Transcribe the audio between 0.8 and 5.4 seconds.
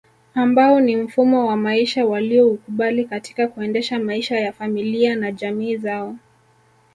mfumo wa maisha walioukubali katika kuendesha maisha ya familia na